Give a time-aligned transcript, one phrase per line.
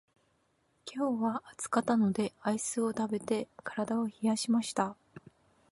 [0.91, 4.95] 今日は暑かったのでアイスを食べて体を冷やしました。